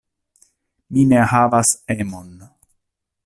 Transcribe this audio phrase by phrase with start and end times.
[0.95, 2.31] Mi ne havas emon.